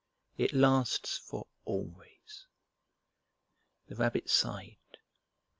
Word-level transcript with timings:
It 0.35 0.51
lasts 0.51 1.19
for 1.19 1.45
always." 1.63 2.47
The 3.87 3.93
Rabbit 3.95 4.31
sighed. 4.31 4.97